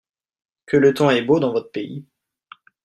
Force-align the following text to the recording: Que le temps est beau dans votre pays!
Que 0.65 0.77
le 0.77 0.95
temps 0.95 1.11
est 1.11 1.21
beau 1.21 1.39
dans 1.39 1.51
votre 1.51 1.69
pays! 1.69 2.07